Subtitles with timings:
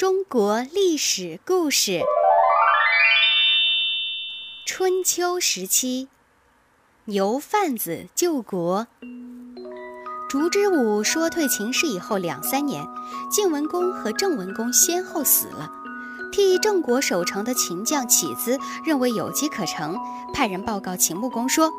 [0.00, 2.00] 中国历史故事：
[4.64, 6.08] 春秋时期，
[7.04, 8.86] 牛贩子救国。
[10.26, 12.86] 烛之武说退秦氏以后两三年，
[13.30, 15.70] 晋文公和郑文公先后死了。
[16.32, 19.98] 替郑国守城的秦将乞资认为有机可乘，
[20.32, 21.70] 派人报告秦穆公说：“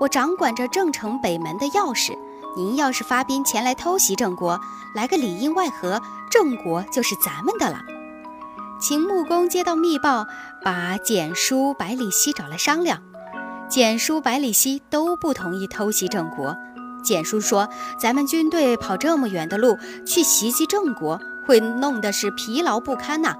[0.00, 2.18] 我掌管着郑城北门的钥匙。”
[2.56, 4.60] 您要是发兵前来偷袭郑国，
[4.94, 6.00] 来个里应外合，
[6.30, 7.80] 郑国就是咱们的了。
[8.80, 10.26] 秦穆公接到密报，
[10.64, 13.00] 把简书、百里奚找来商量。
[13.68, 16.56] 简书、百里奚都不同意偷袭郑国。
[17.04, 17.68] 简书说
[18.00, 23.34] ：“咱们军队跑这么远的路去袭击郑国，会弄得是疲劳不堪呐。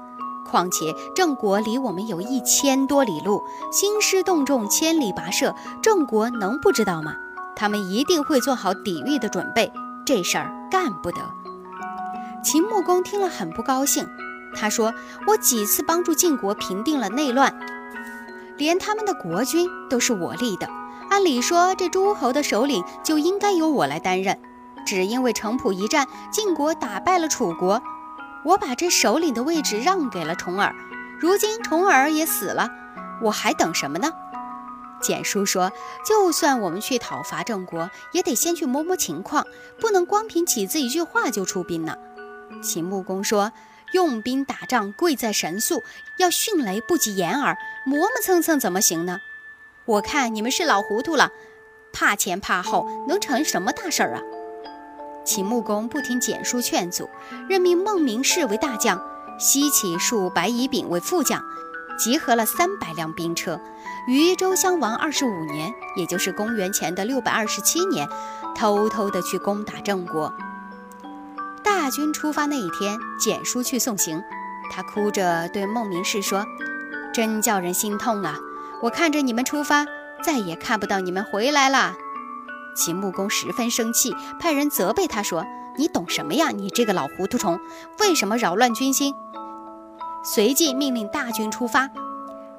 [0.46, 3.42] 况且郑国离我们有一千多里路，
[3.72, 7.16] 兴师动众，千里跋涉，郑国能不知道吗？”
[7.60, 9.70] 他们一定会做好抵御的准备，
[10.06, 11.18] 这事儿干不得。
[12.42, 14.08] 秦穆公听了很不高兴，
[14.54, 14.94] 他说
[15.28, 17.54] ：“我几次帮助晋国平定了内乱，
[18.56, 20.66] 连他们的国君都是我立的。
[21.10, 24.38] 按理说，这诸侯的首领就应该由我来担任。
[24.86, 27.82] 只因为城濮一战，晋国打败了楚国，
[28.42, 30.74] 我把这首领的位置让给了重耳。
[31.18, 32.70] 如今重耳也死了，
[33.20, 34.10] 我还等什么呢？”
[35.00, 35.72] 简叔说
[36.06, 39.46] ：“就算我们去讨伐郑国，也得先去摸摸情况，
[39.80, 41.96] 不能光凭起子一句话就出兵呢。”
[42.62, 43.52] 秦穆公说
[43.92, 45.82] ：“用兵打仗贵在神速，
[46.18, 49.20] 要迅雷不及掩耳，磨磨蹭蹭怎么行呢？
[49.86, 51.30] 我看你们是老糊涂了，
[51.92, 54.22] 怕前怕后，能成什么大事儿啊？”
[55.24, 57.08] 秦穆公不听简叔劝阻，
[57.48, 59.00] 任命孟明视为大将，
[59.38, 61.42] 西起数白乙丙为副将。
[62.00, 63.60] 集合了三百辆兵车，
[64.08, 68.08] 于周襄王二十五年，也就是公元前的六百二十七年，
[68.56, 70.32] 偷偷的去攻打郑国。
[71.62, 74.22] 大军出发那一天，简叔去送行，
[74.72, 76.46] 他哭着对孟明视说
[77.12, 78.38] ：“真叫人心痛啊！
[78.80, 79.84] 我看着你们出发，
[80.24, 81.96] 再也看不到你们回来了。”
[82.74, 85.44] 秦穆公十分生气，派人责备他说
[85.76, 86.48] ：“你懂什么呀？
[86.48, 87.60] 你这个老糊涂虫，
[87.98, 89.14] 为什么扰乱军心？”
[90.22, 91.90] 随即命令大军出发。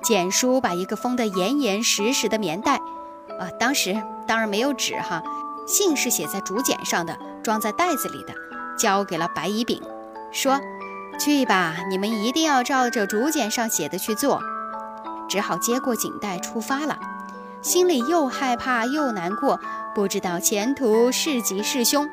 [0.03, 2.81] 简书把一个封得严严实实的棉袋，
[3.39, 5.21] 呃，当时当然没有纸哈，
[5.67, 8.33] 信是写在竹简上的，装在袋子里的，
[8.77, 9.79] 交给了白乙丙，
[10.31, 10.59] 说
[11.19, 14.41] ：“去吧，你们一定要照着竹简上写的去做。”
[15.29, 16.97] 只好接过锦袋出发了，
[17.61, 19.59] 心里又害怕又难过，
[19.93, 22.09] 不知道前途是吉是凶。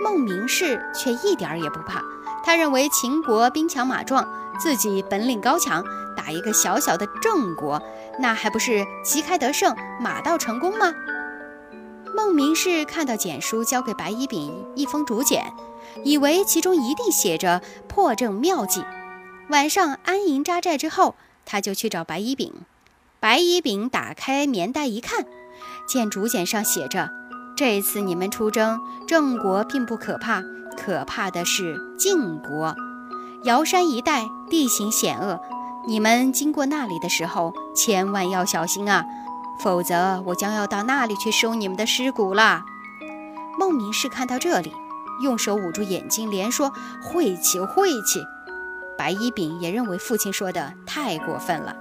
[0.00, 2.02] 孟明视却一点儿也不怕，
[2.44, 4.26] 他认为秦国兵强马壮。
[4.58, 5.84] 自己本领高强，
[6.16, 7.80] 打一个小小的郑国，
[8.18, 10.92] 那还不是旗开得胜、马到成功吗？
[12.12, 15.52] 孟明视看到简书交给白乙丙一封竹简，
[16.02, 18.84] 以为其中一定写着破郑妙计。
[19.48, 21.14] 晚上安营扎寨之后，
[21.46, 22.52] 他就去找白乙丙。
[23.20, 25.24] 白乙丙打开棉袋一看，
[25.86, 27.10] 见竹简上写着
[27.58, 30.44] ：“这次你们出征，郑国并不可怕，
[30.76, 32.76] 可怕的是晋国。”
[33.42, 35.40] 瑶山一带地形险恶，
[35.84, 39.04] 你们经过那里的时候，千万要小心啊，
[39.58, 42.62] 否则我将要到那里去收你们的尸骨了。
[43.58, 44.72] 孟明视看到这里，
[45.24, 48.22] 用手捂住眼睛，连说晦气晦气。
[48.96, 51.74] 白乙丙也认为父亲说的太过分了。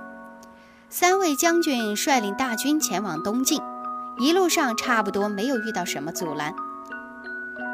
[0.90, 3.62] 三位将军率领大军前往东晋，
[4.20, 6.56] 一路上差不多没有遇到什么阻拦。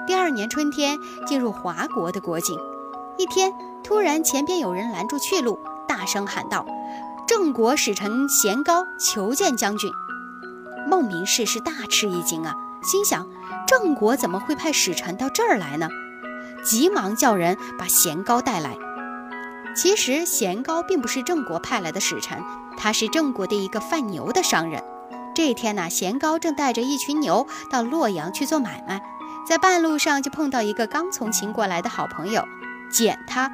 [0.06, 2.60] 第二年春天，进入华国的国境，
[3.18, 3.54] 一天。
[3.84, 6.66] 突然，前边有人拦住去路，大声喊道
[7.28, 9.92] ：“郑国使臣贤高求见将军。”
[10.88, 13.28] 孟明视是大吃一惊啊，心想：
[13.68, 15.90] 郑国怎么会派使臣到这儿来呢？
[16.64, 18.78] 急忙叫人把贤高带来。
[19.76, 22.42] 其实贤高并不是郑国派来的使臣，
[22.78, 24.82] 他是郑国的一个贩牛的商人。
[25.34, 29.02] 这天呢，贤高正带着一群牛到洛阳去做买卖，
[29.48, 32.46] 在半路上就碰到一个刚从秦国来的好朋友，
[32.92, 33.52] 简他。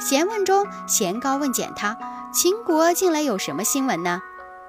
[0.00, 1.96] 闲问中，贤高问简他
[2.32, 4.22] ：“秦国近来有什么新闻呢？”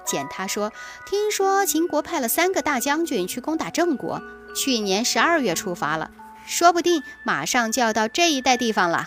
[0.04, 0.72] 简他说
[1.08, 4.20] ：“听说秦国派了三个大将军去攻打郑国，
[4.54, 6.10] 去年十二月出发了，
[6.44, 9.06] 说不定马上就要到这一带地方了。”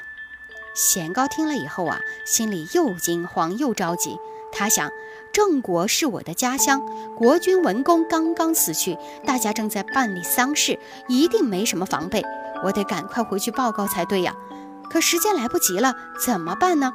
[0.74, 4.18] 贤高听了以后啊，心里又惊慌又着急。
[4.52, 4.90] 他想：
[5.36, 6.82] 郑国是我的家乡，
[7.18, 10.80] 国君文公刚刚死去，大家正在办理丧事，
[11.10, 12.24] 一定没什么防备，
[12.64, 14.34] 我得赶快回去报告才对呀。
[14.90, 15.94] 可时间来不及了，
[16.26, 16.94] 怎么办呢？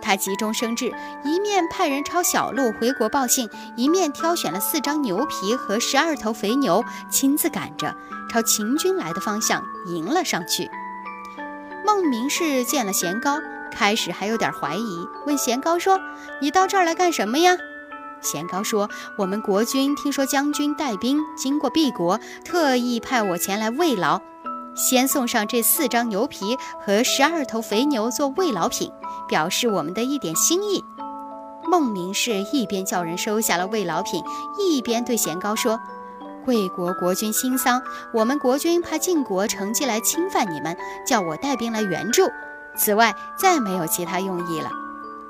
[0.00, 0.94] 他急中生智，
[1.24, 7.94] 一面派人抄小路回国报信，一面挑选了四张牛皮和十二头肥牛，亲自赶着
[8.30, 10.70] 朝秦军来的方向迎了上去。
[11.84, 16.00] 孟明视见了贤高，开始还有点怀疑，问贤高说
[16.40, 17.58] ：“你到这儿来干什么呀？”
[18.24, 18.88] 贤高说
[19.18, 24.20] ：“我们国君听说将军带兵经过敝国，特意派我前来慰劳，
[24.74, 28.90] 先送上这四张牛皮和十二头肥牛做慰劳品，
[29.28, 30.84] 表示我们的一点心意。”
[31.66, 34.22] 孟明氏一边叫人收下了慰劳品，
[34.58, 35.80] 一边对贤高说
[36.44, 37.82] ：“贵国国君心丧，
[38.12, 40.76] 我们国君怕晋国乘机来侵犯你们，
[41.06, 42.28] 叫我带兵来援助。
[42.76, 44.70] 此外，再没有其他用意了。”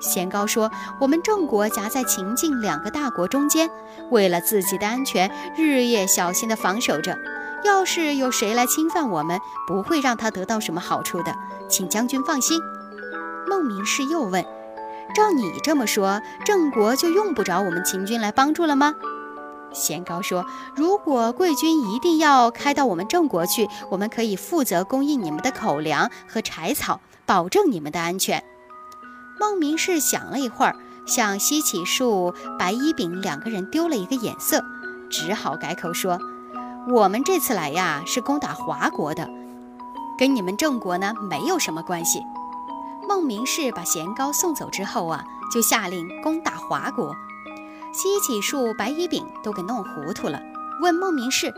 [0.04, 0.70] 贤高说
[1.00, 3.70] ：“我们郑国夹在秦晋两个大国中间，
[4.10, 7.18] 为了自己的安全，日夜小心地防守着。
[7.64, 11.34] 要是有谁来侵犯我们，不会让他得到什么好处的，
[11.68, 12.60] 请将军放心。”
[13.48, 14.44] 孟明氏又问。
[15.14, 18.94] 照你这么说，郑国就用不着我们秦军来帮助了吗？
[19.72, 20.44] 贤高说
[20.76, 28.44] ：“如果贵军一定要开到我们郑国去，我们可以负责供应你们的口粮和柴草，保证你们的安全。”
[29.38, 30.76] 孟明氏想了一会儿，
[31.06, 34.64] 向西起树、白衣饼两个人丢了一个眼色，
[35.10, 36.18] 只好改口说
[36.88, 39.28] ：“我们这次来呀，是攻打华国的，
[40.18, 42.22] 跟你们郑国呢没有什么关系。”
[43.06, 47.14] 孟明氏把贤高送走之后啊，就下令攻打华国。
[47.92, 50.40] 西起树、白乙丙都给弄糊涂了，
[50.80, 51.54] 问孟明氏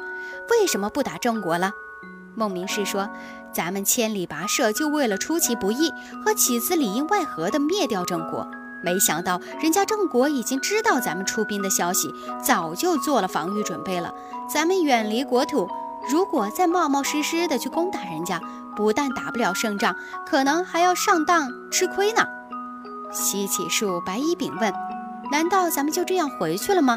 [0.51, 1.73] 为什么不打郑国了。
[2.35, 3.09] 孟明氏说
[3.57, 5.91] ：“咱们千里跋涉，就为了出其不意，
[6.23, 8.47] 和起子里应外合的灭掉郑国。
[8.85, 12.13] 没想到人家郑国已经知道咱们出兵的消息，
[12.45, 14.13] 早就做了防御准备了。
[14.53, 15.67] 咱们远离国土，
[16.11, 18.39] 如果再冒冒失失的去攻打人家。”
[18.77, 19.97] 不但打不了胜仗，
[20.29, 22.27] 可能还要上当吃亏呢。
[23.11, 24.71] 西起树白衣丙问
[25.33, 26.95] ：“难道咱们就这样回去了吗？”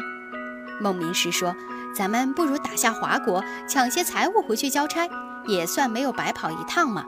[0.78, 1.56] 孟明师说
[1.96, 5.08] ：“咱们不如打下华国，抢些财物回去交差，
[5.46, 7.04] 也算没有白跑一趟嘛。”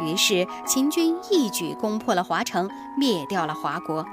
[0.00, 4.06] 于是秦军一举攻破了华城，灭掉了华国。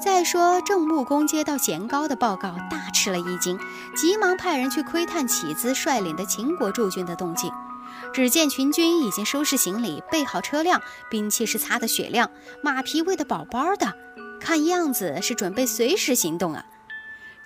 [0.00, 3.58] 再说郑穆公接到贤高的报告，大吃了一惊，
[3.96, 7.52] 急忙派人去窥探起子率领的秦国驻军的动静。
[8.12, 10.80] 只见秦军已经收拾行李，备好车辆，
[11.10, 12.30] 兵器是擦得雪亮，
[12.62, 13.92] 马匹喂得饱饱的，
[14.40, 16.64] 看样子是准备随时行动啊。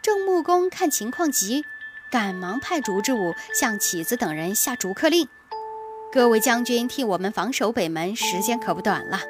[0.03, 1.65] 郑穆公看情况急，
[2.11, 5.29] 赶忙派烛之武向起子等人下逐客令：
[6.13, 9.21] 各位将军替我们防守北门，时间可不短了。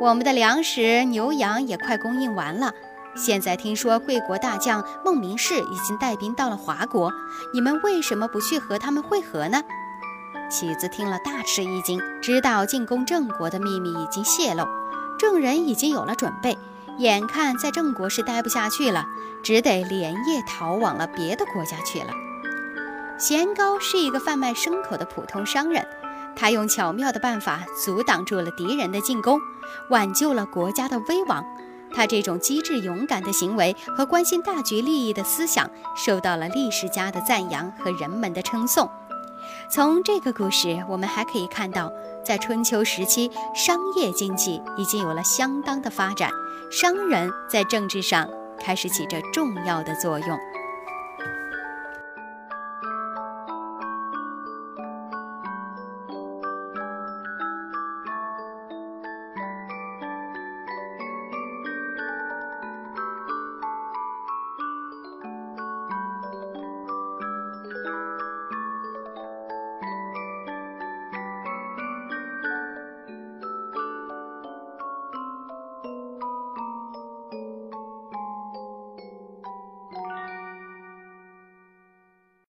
[0.00, 2.72] 我们的粮食、牛羊也快供应完了。
[3.16, 7.12] 现在听说贵国大将孟明氏已经带兵到了华国，
[7.52, 9.62] 你们为什么不去和他们会合呢？
[10.50, 14.66] 启子听了大吃一惊，知道进攻郑国的秘密已经泄露，
[15.18, 16.58] 郑人已经有了准备，
[16.98, 19.06] 眼看在郑国是待不下去了，
[19.44, 22.08] 只得连夜逃往了别的国家去了。
[23.16, 25.86] 贤高是一个贩卖牲口的普通商人，
[26.34, 29.38] 他用巧妙的办法阻挡住了敌人的进攻，
[29.90, 31.44] 挽救了国家的危亡。
[31.94, 38.90] 他这种机智勇敢的行为和关心大局利益的思想，受到了历史家的赞扬和人们的称颂。
[39.70, 41.92] 从这个故事，我们还可以看到，
[42.24, 46.32] 在春秋时期，商业经济已经有了相当的发展，
[46.68, 48.28] 商人在政治上
[48.60, 50.38] 开始起着重要的作用。